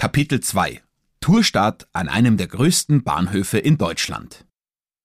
Kapitel 0.00 0.40
2 0.40 0.80
Tourstart 1.20 1.86
an 1.92 2.08
einem 2.08 2.38
der 2.38 2.46
größten 2.46 3.02
Bahnhöfe 3.02 3.58
in 3.58 3.76
Deutschland. 3.76 4.46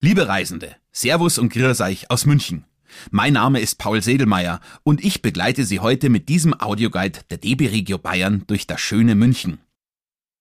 Liebe 0.00 0.28
Reisende, 0.28 0.76
Servus 0.92 1.38
und 1.38 1.52
Grüß 1.52 1.80
euch 1.80 2.08
aus 2.08 2.24
München. 2.24 2.66
Mein 3.10 3.32
Name 3.32 3.58
ist 3.58 3.78
Paul 3.78 4.00
Sedelmeier 4.00 4.60
und 4.84 5.04
ich 5.04 5.22
begleite 5.22 5.64
Sie 5.64 5.80
heute 5.80 6.08
mit 6.08 6.28
diesem 6.28 6.54
Audioguide 6.54 7.18
der 7.30 7.38
DB 7.38 7.66
Regio 7.66 7.98
Bayern 7.98 8.44
durch 8.46 8.68
das 8.68 8.80
schöne 8.80 9.16
München. 9.16 9.58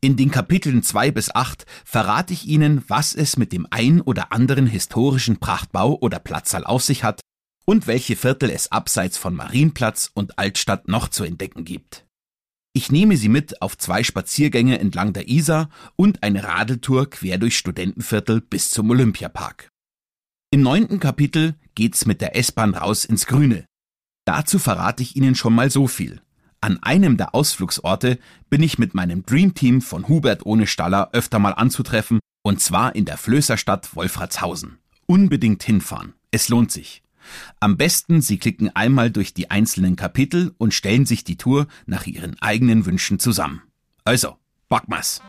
In 0.00 0.16
den 0.16 0.30
Kapiteln 0.30 0.82
2 0.82 1.10
bis 1.10 1.34
8 1.34 1.66
verrate 1.84 2.32
ich 2.32 2.46
Ihnen, 2.46 2.82
was 2.88 3.14
es 3.14 3.36
mit 3.36 3.52
dem 3.52 3.66
ein 3.68 4.00
oder 4.00 4.32
anderen 4.32 4.66
historischen 4.66 5.38
Prachtbau 5.38 5.98
oder 6.00 6.18
Platzsaal 6.18 6.64
auf 6.64 6.82
sich 6.82 7.04
hat 7.04 7.20
und 7.66 7.86
welche 7.86 8.16
Viertel 8.16 8.48
es 8.48 8.72
abseits 8.72 9.18
von 9.18 9.34
Marienplatz 9.34 10.10
und 10.14 10.38
Altstadt 10.38 10.88
noch 10.88 11.08
zu 11.08 11.24
entdecken 11.24 11.66
gibt. 11.66 12.06
Ich 12.72 12.92
nehme 12.92 13.16
Sie 13.16 13.28
mit 13.28 13.62
auf 13.62 13.76
zwei 13.76 14.04
Spaziergänge 14.04 14.78
entlang 14.78 15.12
der 15.12 15.28
Isar 15.28 15.70
und 15.96 16.22
eine 16.22 16.44
Radeltour 16.44 17.10
quer 17.10 17.36
durch 17.36 17.58
Studentenviertel 17.58 18.40
bis 18.40 18.70
zum 18.70 18.90
Olympiapark. 18.90 19.68
Im 20.52 20.62
neunten 20.62 21.00
Kapitel 21.00 21.56
geht's 21.74 22.06
mit 22.06 22.20
der 22.20 22.36
S-Bahn 22.36 22.74
raus 22.74 23.04
ins 23.04 23.26
Grüne. 23.26 23.64
Dazu 24.24 24.60
verrate 24.60 25.02
ich 25.02 25.16
Ihnen 25.16 25.34
schon 25.34 25.54
mal 25.54 25.70
so 25.70 25.88
viel. 25.88 26.22
An 26.60 26.80
einem 26.82 27.16
der 27.16 27.34
Ausflugsorte 27.34 28.18
bin 28.50 28.62
ich 28.62 28.78
mit 28.78 28.94
meinem 28.94 29.24
Dreamteam 29.24 29.80
von 29.80 30.06
Hubert 30.08 30.46
ohne 30.46 30.66
Staller 30.66 31.10
öfter 31.12 31.38
mal 31.38 31.52
anzutreffen, 31.52 32.20
und 32.42 32.60
zwar 32.60 32.94
in 32.94 33.04
der 33.04 33.16
Flößerstadt 33.16 33.96
Wolfratshausen. 33.96 34.78
Unbedingt 35.06 35.62
hinfahren. 35.62 36.14
Es 36.30 36.48
lohnt 36.48 36.70
sich. 36.70 37.02
Am 37.60 37.76
besten, 37.76 38.20
Sie 38.20 38.38
klicken 38.38 38.74
einmal 38.74 39.10
durch 39.10 39.34
die 39.34 39.50
einzelnen 39.50 39.96
Kapitel 39.96 40.54
und 40.58 40.74
stellen 40.74 41.06
sich 41.06 41.24
die 41.24 41.36
Tour 41.36 41.66
nach 41.86 42.06
Ihren 42.06 42.40
eigenen 42.40 42.86
Wünschen 42.86 43.18
zusammen. 43.18 43.62
Also, 44.04 44.36
Bockmas! 44.68 45.20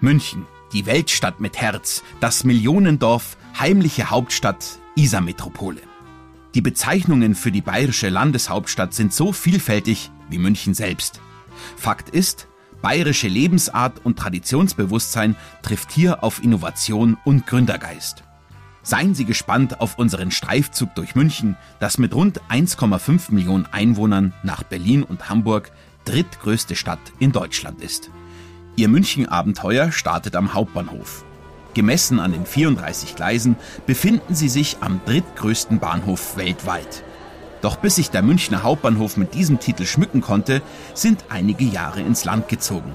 München, 0.00 0.46
die 0.72 0.84
Weltstadt 0.86 1.40
mit 1.40 1.60
Herz, 1.60 2.02
das 2.18 2.42
Millionendorf, 2.42 3.36
heimliche 3.58 4.10
Hauptstadt, 4.10 4.80
Isar-Metropole. 4.96 5.80
Die 6.54 6.60
Bezeichnungen 6.60 7.34
für 7.34 7.52
die 7.52 7.60
bayerische 7.60 8.08
Landeshauptstadt 8.08 8.94
sind 8.94 9.14
so 9.14 9.32
vielfältig 9.32 10.10
wie 10.28 10.38
München 10.38 10.74
selbst. 10.74 11.20
Fakt 11.76 12.10
ist, 12.10 12.48
bayerische 12.82 13.28
Lebensart 13.28 14.04
und 14.04 14.18
Traditionsbewusstsein 14.18 15.36
trifft 15.62 15.92
hier 15.92 16.24
auf 16.24 16.42
Innovation 16.42 17.16
und 17.24 17.46
Gründergeist. 17.46 18.24
Seien 18.82 19.14
Sie 19.14 19.24
gespannt 19.24 19.80
auf 19.80 19.98
unseren 19.98 20.30
Streifzug 20.30 20.94
durch 20.96 21.14
München, 21.14 21.56
das 21.78 21.98
mit 21.98 22.14
rund 22.14 22.40
1,5 22.50 23.32
Millionen 23.32 23.66
Einwohnern 23.70 24.32
nach 24.42 24.64
Berlin 24.64 25.04
und 25.04 25.28
Hamburg 25.28 25.70
drittgrößte 26.04 26.74
Stadt 26.74 27.00
in 27.20 27.30
Deutschland 27.30 27.80
ist. 27.80 28.10
Ihr 28.74 28.88
München-Abenteuer 28.88 29.92
startet 29.92 30.34
am 30.34 30.54
Hauptbahnhof. 30.54 31.24
Gemessen 31.74 32.18
an 32.18 32.32
den 32.32 32.44
34 32.44 33.14
Gleisen 33.14 33.56
befinden 33.86 34.34
Sie 34.34 34.48
sich 34.48 34.78
am 34.80 35.00
drittgrößten 35.06 35.78
Bahnhof 35.78 36.36
weltweit. 36.36 37.04
Doch 37.60 37.76
bis 37.76 37.94
sich 37.96 38.10
der 38.10 38.22
Münchner 38.22 38.64
Hauptbahnhof 38.64 39.16
mit 39.16 39.34
diesem 39.34 39.60
Titel 39.60 39.84
schmücken 39.84 40.20
konnte, 40.20 40.60
sind 40.94 41.24
einige 41.28 41.64
Jahre 41.64 42.00
ins 42.00 42.24
Land 42.24 42.48
gezogen. 42.48 42.94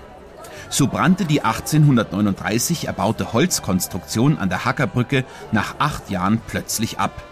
So 0.69 0.87
brannte 0.87 1.25
die 1.25 1.41
1839 1.41 2.87
erbaute 2.87 3.31
Holzkonstruktion 3.31 4.37
an 4.37 4.49
der 4.49 4.65
Hackerbrücke 4.65 5.23
nach 5.51 5.75
acht 5.79 6.09
Jahren 6.09 6.41
plötzlich 6.45 6.99
ab. 6.99 7.23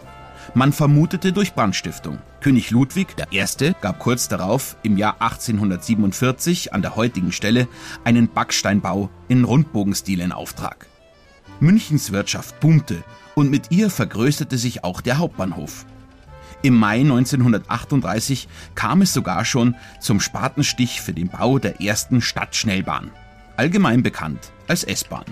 Man 0.53 0.71
vermutete 0.71 1.33
durch 1.33 1.53
Brandstiftung. 1.53 2.19
König 2.39 2.71
Ludwig 2.71 3.15
I. 3.31 3.73
gab 3.81 3.99
kurz 3.99 4.29
darauf, 4.29 4.77
im 4.83 4.97
Jahr 4.97 5.15
1847, 5.19 6.73
an 6.73 6.81
der 6.81 6.95
heutigen 6.95 7.31
Stelle 7.31 7.67
einen 8.05 8.29
Backsteinbau 8.29 9.09
in 9.27 9.43
Rundbogenstil 9.43 10.21
in 10.21 10.31
Auftrag. 10.31 10.87
Münchens 11.59 12.11
Wirtschaft 12.11 12.59
boomte 12.59 13.03
und 13.33 13.49
mit 13.49 13.71
ihr 13.71 13.89
vergrößerte 13.89 14.57
sich 14.57 14.83
auch 14.83 15.01
der 15.01 15.17
Hauptbahnhof. 15.17 15.85
Im 16.61 16.75
Mai 16.75 16.99
1938 17.01 18.47
kam 18.75 19.01
es 19.01 19.13
sogar 19.13 19.43
schon 19.43 19.75
zum 19.99 20.19
Spatenstich 20.19 21.01
für 21.01 21.13
den 21.13 21.27
Bau 21.27 21.59
der 21.59 21.81
ersten 21.81 22.21
Stadtschnellbahn 22.21 23.11
allgemein 23.57 24.03
bekannt 24.03 24.51
als 24.67 24.83
S-Bahn. 24.83 25.25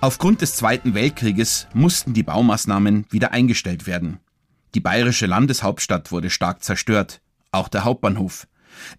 Aufgrund 0.00 0.42
des 0.42 0.54
Zweiten 0.54 0.94
Weltkrieges 0.94 1.66
mussten 1.72 2.12
die 2.12 2.22
Baumaßnahmen 2.22 3.06
wieder 3.10 3.32
eingestellt 3.32 3.86
werden. 3.86 4.18
Die 4.74 4.80
bayerische 4.80 5.26
Landeshauptstadt 5.26 6.12
wurde 6.12 6.30
stark 6.30 6.62
zerstört, 6.62 7.22
auch 7.52 7.68
der 7.68 7.84
Hauptbahnhof. 7.84 8.46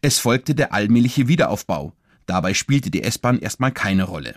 Es 0.01 0.19
folgte 0.19 0.55
der 0.55 0.73
allmähliche 0.73 1.27
Wiederaufbau. 1.27 1.93
Dabei 2.25 2.53
spielte 2.53 2.89
die 2.89 3.03
S-Bahn 3.03 3.39
erstmal 3.39 3.71
keine 3.71 4.03
Rolle. 4.03 4.35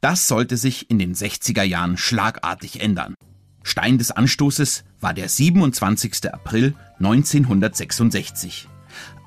Das 0.00 0.28
sollte 0.28 0.56
sich 0.56 0.90
in 0.90 0.98
den 0.98 1.14
60er 1.14 1.62
Jahren 1.62 1.96
schlagartig 1.96 2.80
ändern. 2.80 3.14
Stein 3.62 3.98
des 3.98 4.10
Anstoßes 4.10 4.84
war 5.00 5.14
der 5.14 5.28
27. 5.28 6.32
April 6.32 6.74
1966. 6.98 8.68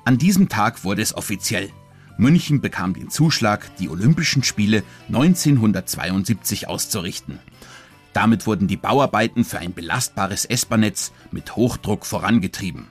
An 0.04 0.18
diesem 0.18 0.48
Tag 0.48 0.84
wurde 0.84 1.02
es 1.02 1.14
offiziell. 1.14 1.70
München 2.16 2.60
bekam 2.60 2.94
den 2.94 3.10
Zuschlag, 3.10 3.74
die 3.76 3.88
Olympischen 3.88 4.42
Spiele 4.42 4.82
1972 5.08 6.68
auszurichten. 6.68 7.38
Damit 8.12 8.46
wurden 8.46 8.68
die 8.68 8.76
Bauarbeiten 8.76 9.44
für 9.44 9.58
ein 9.58 9.72
belastbares 9.72 10.44
S-Bahn-Netz 10.44 11.12
mit 11.30 11.56
Hochdruck 11.56 12.04
vorangetrieben. 12.04 12.86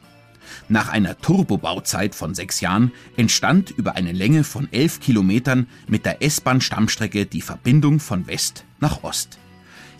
Nach 0.67 0.89
einer 0.89 1.17
Turbobauzeit 1.17 2.15
von 2.15 2.33
sechs 2.33 2.59
Jahren 2.61 2.91
entstand 3.15 3.71
über 3.71 3.95
eine 3.95 4.11
Länge 4.11 4.43
von 4.43 4.67
elf 4.71 4.99
Kilometern 4.99 5.67
mit 5.87 6.05
der 6.05 6.23
S-Bahn-Stammstrecke 6.23 7.25
die 7.25 7.41
Verbindung 7.41 7.99
von 7.99 8.27
West 8.27 8.65
nach 8.79 9.03
Ost. 9.03 9.37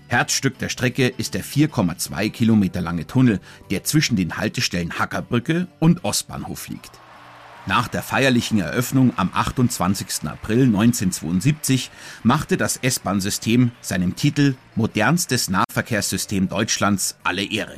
Herzstück 0.08 0.58
der 0.58 0.68
Strecke 0.68 1.08
ist 1.08 1.36
der 1.36 1.44
4,2 1.44 2.32
Kilometer 2.32 2.82
lange 2.82 3.08
Tunnel, 3.08 3.40
der 3.70 3.86
zwischen 3.86 4.18
den 4.18 4.36
Haltestellen 4.36 5.00
Hackerbrücke 5.00 5.68
und 5.80 6.04
Ostbahnhof 6.04 6.68
liegt. 6.68 7.00
Nach 7.68 7.88
der 7.88 8.02
feierlichen 8.02 8.60
Eröffnung 8.60 9.14
am 9.18 9.30
28. 9.34 10.28
April 10.28 10.64
1972 10.64 11.92
machte 12.24 12.58
das 12.58 12.78
S-Bahn-System 12.78 13.72
seinem 13.82 14.16
Titel 14.16 14.56
Modernstes 14.76 15.50
Nahverkehrssystem 15.50 16.50
Deutschlands 16.50 17.18
alle 17.24 17.44
Ehre. 17.44 17.78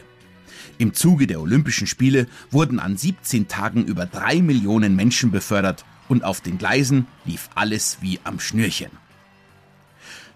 Im 0.78 0.94
Zuge 0.94 1.28
der 1.28 1.42
Olympischen 1.42 1.86
Spiele 1.86 2.28
wurden 2.50 2.80
an 2.80 2.96
17 2.96 3.50
Tagen 3.50 3.84
über 3.84 4.06
drei 4.06 4.42
Millionen 4.42 4.96
Menschen 4.96 5.32
befördert 5.32 5.84
und 6.08 6.24
auf 6.24 6.40
den 6.40 6.58
Gleisen 6.58 7.08
lief 7.26 7.50
alles 7.54 7.98
wie 8.00 8.22
am 8.24 8.40
Schnürchen. 8.40 8.92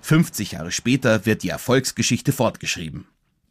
50 0.01 0.53
Jahre 0.53 0.71
später 0.71 1.25
wird 1.25 1.43
die 1.43 1.49
Erfolgsgeschichte 1.49 2.33
fortgeschrieben. 2.33 3.07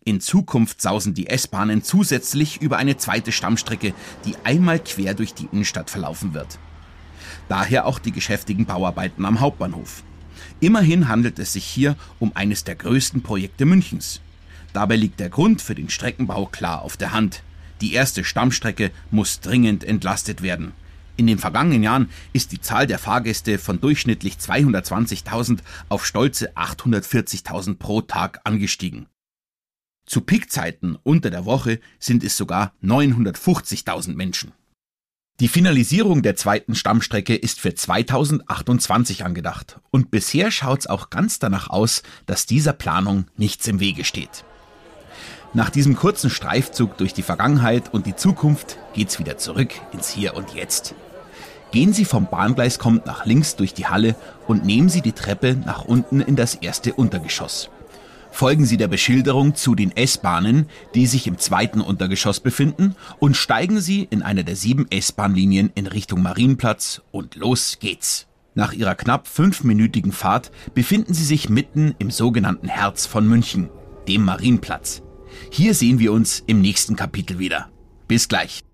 In 0.07 0.21
Zukunft 0.21 0.81
sausen 0.81 1.15
die 1.15 1.27
S-Bahnen 1.27 1.83
zusätzlich 1.83 2.63
über 2.63 2.77
eine 2.77 2.97
zweite 2.97 3.33
Stammstrecke, 3.33 3.93
die 4.25 4.37
einmal 4.45 4.79
quer 4.79 5.15
durch 5.15 5.35
die 5.35 5.49
Innenstadt 5.51 5.91
verlaufen 5.91 6.33
wird. 6.33 6.61
Daher 7.49 7.87
auch 7.87 7.99
die 7.99 8.13
geschäftigen 8.13 8.67
Bauarbeiten 8.67 9.25
am 9.25 9.41
Hauptbahnhof. 9.41 10.05
Immerhin 10.61 11.09
handelt 11.09 11.41
es 11.41 11.55
sich 11.55 11.65
hier 11.65 11.97
um 12.21 12.31
eines 12.37 12.63
der 12.63 12.77
größten 12.77 13.23
Projekte 13.23 13.67
Münchens. 13.67 14.21
Dabei 14.73 14.95
liegt 14.95 15.19
der 15.19 15.29
Grund 15.29 15.61
für 15.61 15.75
den 15.75 15.91
Streckenbau 15.91 16.47
klar 16.47 16.83
auf 16.83 16.97
der 16.97 17.11
Hand. 17.11 17.43
Die 17.81 17.93
erste 17.93 18.23
Stammstrecke 18.23 18.93
muss 19.11 19.41
dringend 19.41 19.83
entlastet 19.83 20.41
werden. 20.41 20.71
In 21.17 21.27
den 21.27 21.39
vergangenen 21.39 21.83
Jahren 21.83 22.11
ist 22.33 22.53
die 22.53 22.61
Zahl 22.61 22.87
der 22.87 23.01
Fahrgäste 23.01 23.59
von 23.59 23.81
durchschnittlich 23.81 24.35
220.000 24.35 25.59
auf 25.89 26.07
stolze 26.07 26.57
840.000 26.57 27.75
pro 27.75 28.03
Tag 28.03 28.39
angestiegen. 28.45 29.09
Zu 30.07 30.21
Peakzeiten 30.21 30.97
unter 31.03 31.31
der 31.31 31.45
Woche 31.45 31.81
sind 31.99 32.23
es 32.23 32.37
sogar 32.37 32.73
950.000 32.83 34.15
Menschen. 34.15 34.53
Die 35.41 35.49
Finalisierung 35.49 36.23
der 36.23 36.37
zweiten 36.37 36.75
Stammstrecke 36.75 37.35
ist 37.35 37.61
für 37.61 37.75
2028 37.75 39.25
angedacht 39.25 39.81
und 39.91 40.11
bisher 40.11 40.51
schaut's 40.51 40.87
auch 40.87 41.11
ganz 41.11 41.39
danach 41.39 41.69
aus, 41.69 42.03
dass 42.25 42.47
dieser 42.47 42.73
Planung 42.73 43.27
nichts 43.37 43.67
im 43.67 43.81
Wege 43.81 44.05
steht. 44.05 44.45
Nach 45.53 45.71
diesem 45.71 45.97
kurzen 45.97 46.31
Streifzug 46.31 46.97
durch 46.97 47.13
die 47.13 47.23
Vergangenheit 47.23 47.93
und 47.93 48.07
die 48.07 48.17
Zukunft 48.17 48.79
geht's 48.95 49.19
wieder 49.19 49.37
zurück 49.37 49.73
ins 49.93 50.09
Hier 50.09 50.35
und 50.37 50.55
Jetzt. 50.55 50.95
Gehen 51.73 51.93
Sie 51.93 52.05
vom 52.05 52.31
Bahngleis 52.31 52.79
kommt 52.79 53.07
nach 53.07 53.27
links 53.27 53.57
durch 53.57 53.75
die 53.75 53.87
Halle 53.87 54.15
und 54.47 54.65
nehmen 54.65 54.89
Sie 54.89 55.03
die 55.03 55.13
Treppe 55.13 55.55
nach 55.67 55.85
unten 55.85 56.21
in 56.21 56.37
das 56.37 56.55
erste 56.55 56.95
Untergeschoss. 56.95 57.71
Folgen 58.37 58.67
Sie 58.67 58.77
der 58.77 58.89
Beschilderung 58.89 59.55
zu 59.55 59.75
den 59.75 59.97
S-Bahnen, 59.97 60.67
die 60.95 61.07
sich 61.07 61.27
im 61.27 61.39
zweiten 61.39 61.81
Untergeschoss 61.81 62.39
befinden, 62.39 62.95
und 63.19 63.35
steigen 63.35 63.81
Sie 63.81 64.07
in 64.11 64.21
einer 64.21 64.43
der 64.43 64.57
sieben 64.57 64.91
S-Bahn-Linien 64.91 65.71
in 65.75 65.87
Richtung 65.87 66.21
Marienplatz 66.21 67.01
und 67.13 67.35
los 67.37 67.79
geht's. 67.81 68.27
Nach 68.55 68.75
ihrer 68.75 68.95
knapp 68.95 69.27
fünfminütigen 69.27 70.13
Fahrt 70.13 70.51
befinden 70.75 71.15
sie 71.15 71.25
sich 71.25 71.49
mitten 71.49 71.95
im 71.99 72.11
sogenannten 72.11 72.69
Herz 72.69 73.07
von 73.07 73.27
München, 73.27 73.71
dem 74.07 74.27
Marienplatz. 74.27 75.01
Hier 75.51 75.73
sehen 75.73 75.99
wir 75.99 76.13
uns 76.13 76.45
im 76.47 76.61
nächsten 76.61 76.95
Kapitel 76.95 77.39
wieder. 77.39 77.71
Bis 78.07 78.29
gleich. 78.29 78.66